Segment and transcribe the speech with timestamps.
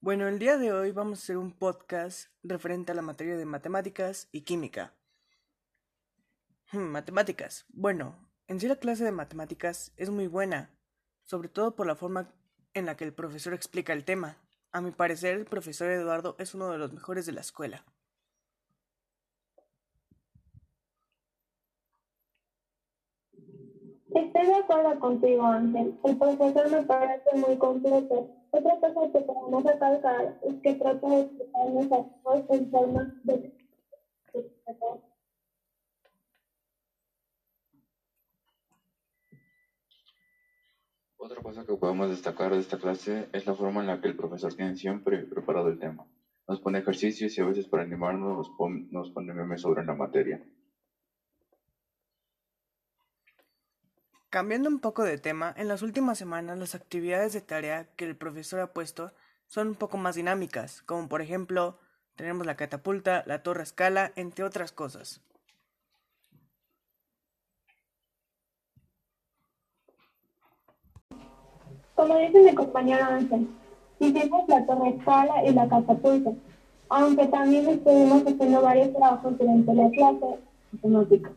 [0.00, 3.44] Bueno, el día de hoy vamos a hacer un podcast referente a la materia de
[3.44, 4.94] matemáticas y química.
[6.70, 7.66] Hmm, matemáticas.
[7.70, 8.14] Bueno,
[8.46, 10.70] en sí la clase de matemáticas es muy buena,
[11.24, 12.32] sobre todo por la forma
[12.74, 14.36] en la que el profesor explica el tema.
[14.70, 17.84] A mi parecer, el profesor Eduardo es uno de los mejores de la escuela.
[24.14, 25.94] Estoy de acuerdo contigo, Ángel.
[26.04, 28.28] El profesor me parece muy completo.
[28.52, 33.50] Otra cosa que podemos recalcar es que trata de explicarnos a todos en forma de
[41.18, 44.16] Otra cosa que podemos destacar de esta clase es la forma en la que el
[44.16, 46.06] profesor tiene siempre preparado el tema.
[46.48, 48.48] Nos pone ejercicios y a veces para animarnos
[48.90, 50.40] nos pone memes sobre la materia.
[54.30, 58.14] Cambiando un poco de tema, en las últimas semanas las actividades de tarea que el
[58.14, 59.12] profesor ha puesto
[59.46, 61.78] son un poco más dinámicas, como por ejemplo
[62.14, 65.22] tenemos la catapulta, la torre escala, entre otras cosas.
[71.94, 73.48] Como dice mi compañero Ángel,
[73.98, 76.32] hicimos la torre escala y la catapulta,
[76.90, 80.38] aunque también estuvimos haciendo varios trabajos durante la clase
[80.72, 81.30] matemática.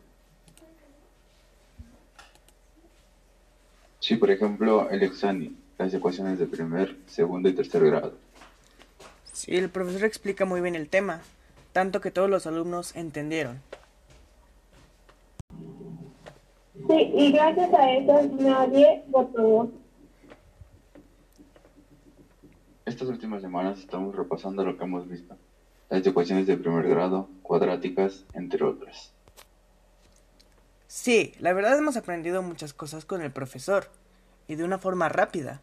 [4.02, 8.14] Sí, por ejemplo, el exani, las ecuaciones de primer, segundo y tercer grado.
[9.32, 11.20] Sí, el profesor explica muy bien el tema,
[11.72, 13.60] tanto que todos los alumnos entendieron.
[16.88, 19.70] Sí, y gracias a eso nadie votó.
[22.84, 25.36] Estas últimas semanas estamos repasando lo que hemos visto.
[25.90, 29.12] Las ecuaciones de primer grado, cuadráticas, entre otras.
[30.94, 33.86] Sí, la verdad hemos aprendido muchas cosas con el profesor,
[34.46, 35.62] y de una forma rápida.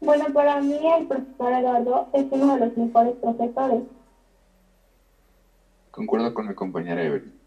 [0.00, 3.82] Bueno, para mí el profesor Eduardo es uno de los mejores profesores.
[5.90, 7.40] Concuerdo con mi compañera Evelyn.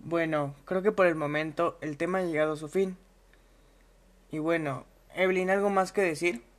[0.00, 2.98] Bueno, creo que por el momento el tema ha llegado a su fin.
[4.30, 6.49] Y bueno, Evelyn, ¿algo más que decir?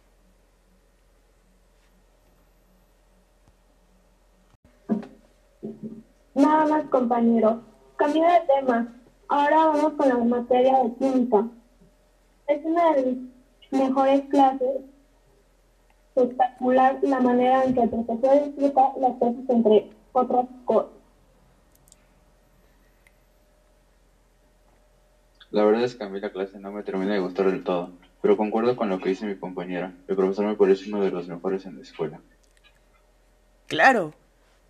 [6.33, 7.61] Nada más, compañero.
[7.97, 8.87] Cambio de tema.
[9.27, 11.45] Ahora vamos con la materia de química.
[12.47, 13.17] Es una de mis
[13.71, 14.81] mejores clases.
[16.15, 20.91] Espectacular la manera en que el profesor explica las cosas entre otras cosas.
[25.51, 27.91] La verdad es que a mí la clase no me termina de gustar del todo,
[28.21, 29.93] pero concuerdo con lo que dice mi compañera.
[30.07, 32.21] El profesor me parece uno de los mejores en la escuela.
[33.67, 34.13] Claro,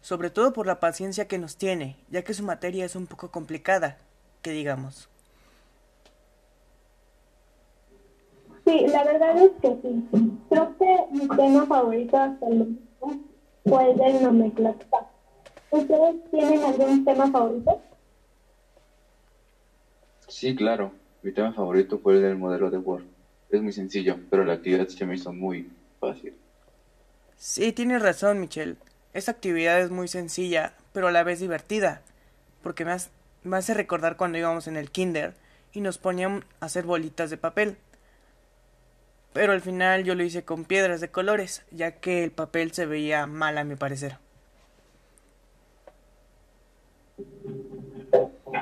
[0.01, 3.29] sobre todo por la paciencia que nos tiene, ya que su materia es un poco
[3.31, 3.97] complicada,
[4.41, 5.09] que digamos.
[8.65, 10.07] Sí, la verdad es que sí.
[10.49, 13.19] Creo que mi tema favorito hasta el momento
[13.65, 15.09] fue el del nomenclatura.
[15.71, 17.81] ¿Ustedes tienen algún tema favorito?
[20.27, 20.91] Sí, claro.
[21.23, 23.03] Mi tema favorito fue el del modelo de Word.
[23.49, 25.69] Es muy sencillo, pero la actividad se me hizo muy
[25.99, 26.33] fácil.
[27.37, 28.77] Sí, tienes razón, Michelle.
[29.13, 32.01] Esta actividad es muy sencilla, pero a la vez divertida,
[32.63, 32.95] porque me,
[33.43, 35.33] me hace recordar cuando íbamos en el kinder
[35.73, 37.77] y nos ponían a hacer bolitas de papel.
[39.33, 42.85] Pero al final yo lo hice con piedras de colores, ya que el papel se
[42.85, 44.17] veía mal a mi parecer.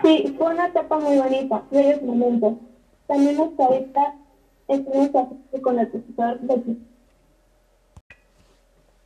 [0.04, 2.54] Sí, fue una etapa muy bonita, varios momentos.
[3.08, 4.16] También hasta ahorita
[4.68, 5.28] estuvimos
[5.62, 6.76] con el profesor de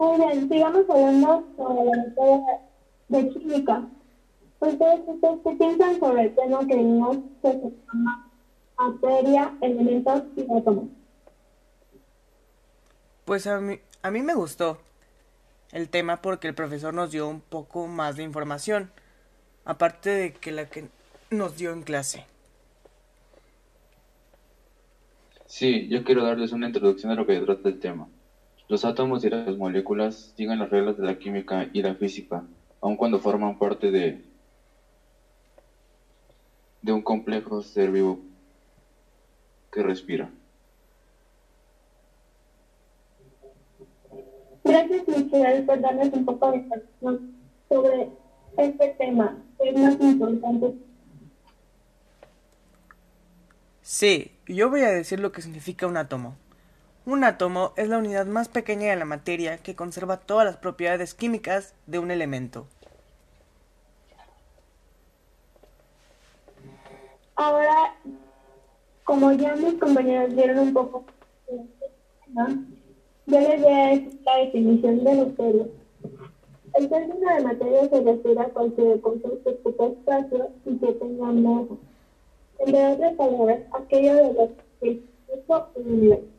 [0.03, 2.59] muy bien, sigamos hablando sobre la materia
[3.09, 3.88] de química.
[4.59, 8.31] Ustedes, ¿ustedes qué piensan sobre el tema que vimos que se llama
[8.78, 10.86] materia, elementos y átomos?
[13.25, 14.80] Pues a mí, a mí me gustó
[15.72, 18.91] el tema porque el profesor nos dio un poco más de información,
[19.66, 20.88] aparte de que la que
[21.30, 22.25] nos dio en clase.
[25.46, 28.08] Sí, yo quiero darles una introducción a lo que trata el tema.
[28.67, 32.43] Los átomos y las moléculas siguen las reglas de la química y la física,
[32.81, 34.23] aun cuando forman parte de,
[36.81, 38.19] de un complejo ser vivo
[39.71, 40.31] que respira.
[44.63, 47.35] Gracias, Michelle, por darnos un poco de información
[47.67, 48.09] sobre
[48.57, 50.73] este tema, que es más importante.
[53.81, 56.37] Sí, yo voy a decir lo que significa un átomo.
[57.05, 61.14] Un átomo es la unidad más pequeña de la materia que conserva todas las propiedades
[61.14, 62.66] químicas de un elemento.
[67.35, 67.96] Ahora,
[69.03, 71.03] como ya mis compañeros vieron un poco,
[73.26, 75.66] yo les voy a decir la definición de materia.
[76.76, 81.32] El término de materia se refiere a cualquier cosa que ocupe espacio y que tenga
[81.34, 81.73] masa.
[82.59, 84.49] En otras palabras, aquello de lo
[84.79, 84.97] que es
[85.76, 86.34] el universo.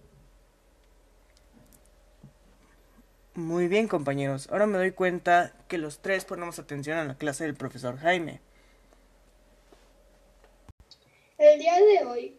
[3.37, 4.49] Muy bien, compañeros.
[4.53, 8.41] Ahora me doy cuenta que los tres ponemos atención a la clase del profesor Jaime.
[11.37, 12.39] El día de hoy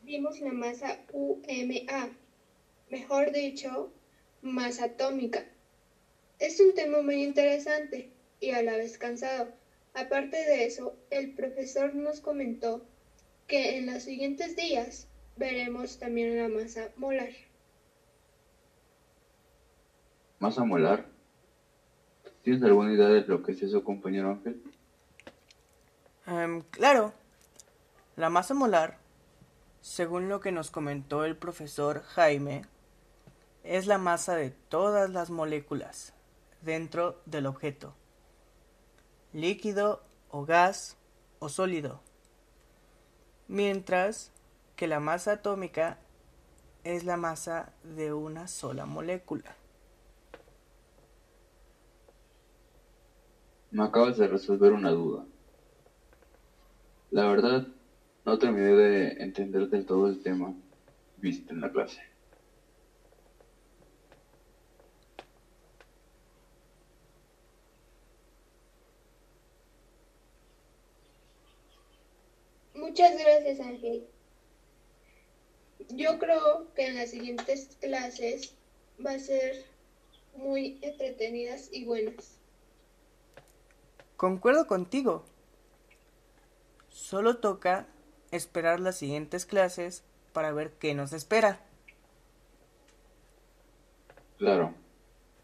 [0.00, 2.08] vimos la masa UMA,
[2.88, 3.92] mejor dicho,
[4.40, 5.44] masa atómica.
[6.38, 9.52] Es un tema muy interesante y a la vez cansado.
[9.92, 12.82] Aparte de eso, el profesor nos comentó
[13.46, 17.32] que en los siguientes días veremos también la masa molar.
[20.42, 21.06] ¿Masa molar?
[22.42, 24.60] ¿Tienes alguna idea de lo que es eso, compañero Ángel?
[26.26, 27.12] Em, claro.
[28.16, 28.98] La masa molar,
[29.82, 32.62] según lo que nos comentó el profesor Jaime,
[33.62, 36.12] es la masa de todas las moléculas
[36.60, 37.94] dentro del objeto,
[39.32, 40.96] líquido o gas
[41.38, 42.00] o sólido,
[43.46, 44.32] mientras
[44.74, 45.98] que la masa atómica
[46.82, 49.54] es la masa de una sola molécula.
[53.72, 55.24] Me acabas de resolver una duda.
[57.10, 57.66] La verdad,
[58.26, 60.54] no terminé de entender del todo el tema
[61.16, 62.02] visto en la clase.
[72.74, 74.06] Muchas gracias, Ángel.
[75.88, 78.54] Yo creo que en las siguientes clases
[79.04, 79.64] va a ser
[80.36, 82.41] muy entretenidas y buenas.
[84.22, 85.24] Concuerdo contigo.
[86.90, 87.88] Solo toca
[88.30, 91.58] esperar las siguientes clases para ver qué nos espera.
[94.38, 94.76] Claro,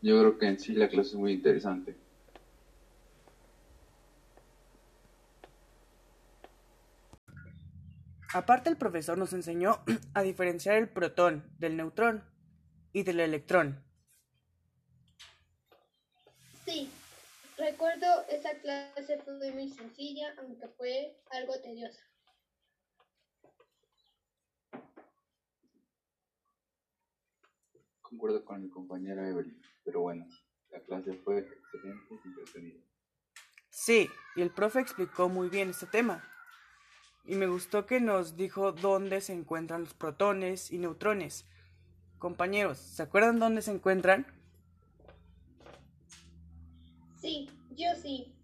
[0.00, 1.96] yo creo que en sí la clase es muy interesante.
[8.32, 9.80] Aparte el profesor nos enseñó
[10.14, 12.22] a diferenciar el protón del neutrón
[12.92, 13.82] y del electrón.
[16.64, 16.88] Sí,
[17.58, 22.00] Recuerdo esa clase fue muy sencilla, aunque fue algo tediosa.
[28.00, 30.24] Concuerdo con mi compañera Evelyn, pero bueno,
[30.70, 32.80] la clase fue excelente y entretenida.
[33.70, 36.24] Sí, y el profe explicó muy bien este tema.
[37.24, 41.44] Y me gustó que nos dijo dónde se encuentran los protones y neutrones.
[42.18, 44.26] Compañeros, ¿se acuerdan dónde se encuentran?
[47.20, 48.34] Sí, yo sí.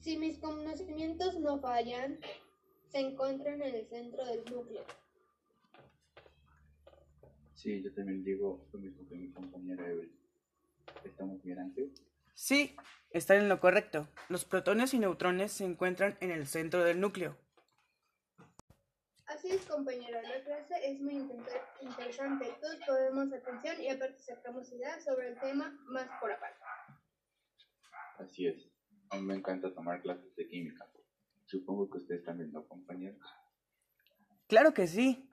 [0.00, 2.18] Si mis conocimientos no fallan,
[2.88, 4.84] se encuentran en el centro del núcleo.
[7.54, 10.18] Sí, yo también digo lo mismo que mi compañera Evelyn.
[11.04, 11.92] ¿Estamos bien, Ángel?
[12.34, 12.74] Sí,
[13.10, 14.08] están en lo correcto.
[14.30, 17.36] Los protones y neutrones se encuentran en el centro del núcleo.
[19.26, 20.20] Así es, compañero.
[20.22, 21.22] La clase es muy
[21.82, 22.52] interesante.
[22.60, 26.69] Todos podemos atención y aparte sacamos ideas sobre el tema más por aparte.
[28.20, 28.70] Así es.
[29.10, 30.86] A mí me encanta tomar clases de química.
[31.46, 33.20] Supongo que ustedes también lo compañeros.
[34.46, 35.28] Claro que sí.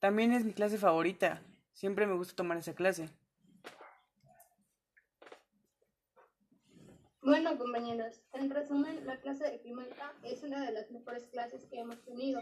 [0.00, 1.42] También es mi clase favorita.
[1.72, 3.08] Siempre me gusta tomar esa clase.
[7.22, 11.80] Bueno, compañeros, en resumen, la clase de química es una de las mejores clases que
[11.80, 12.40] hemos tenido.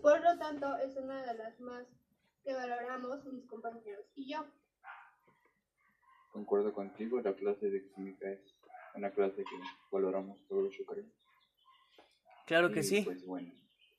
[0.00, 1.86] Por lo tanto, es una de las más
[2.44, 4.44] que valoramos mis compañeros y yo.
[6.32, 8.40] Concuerdo contigo, la clase de química es
[8.94, 9.56] una clase que
[9.90, 11.04] valoramos todos, yo creo.
[12.46, 13.02] Claro que Y, sí.
[13.02, 13.52] Pues bueno,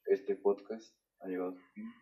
[0.08, 1.94] este podcast ha llegado a su fin.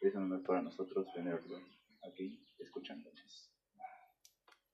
[0.00, 1.62] Es un honor para nosotros tenerlos
[2.08, 3.52] aquí escuchándonos.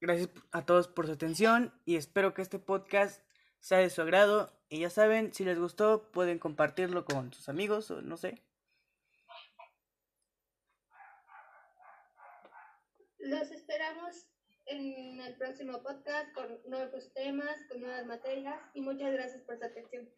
[0.01, 3.23] Gracias a todos por su atención y espero que este podcast
[3.59, 4.53] sea de su agrado.
[4.69, 8.43] Y ya saben, si les gustó, pueden compartirlo con sus amigos o no sé.
[13.19, 14.29] Los esperamos
[14.67, 19.65] en el próximo podcast con nuevos temas, con nuevas materias y muchas gracias por su
[19.65, 20.09] atención.